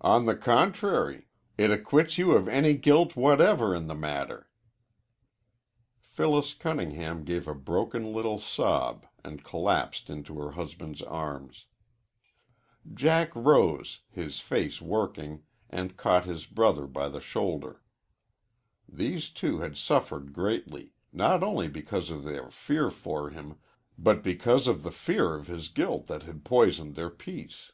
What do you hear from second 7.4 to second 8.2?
a broken